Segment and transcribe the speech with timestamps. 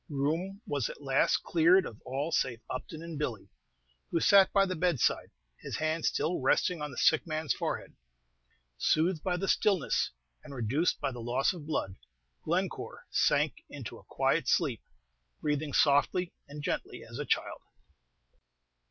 [0.09, 3.51] The room was at last cleared of all save Upton and Billy,
[4.09, 5.29] who sat by the bedside,
[5.61, 7.93] his hand still resting on the sick man's forehead.
[8.79, 10.09] Soothed by the stillness,
[10.43, 11.97] and reduced by the loss of blood,
[12.43, 14.81] Glencore sank into a quiet sleep,
[15.39, 17.61] breathing softly and gently as a child.